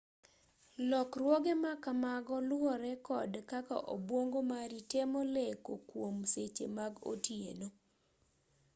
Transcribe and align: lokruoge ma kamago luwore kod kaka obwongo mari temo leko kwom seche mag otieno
lokruoge 0.89 1.53
ma 1.63 1.73
kamago 1.83 2.35
luwore 2.47 2.91
kod 3.07 3.31
kaka 3.51 3.75
obwongo 3.93 4.39
mari 4.51 4.79
temo 4.91 5.19
leko 5.35 5.73
kwom 5.89 6.15
seche 6.33 6.65
mag 6.77 6.93
otieno 7.11 7.67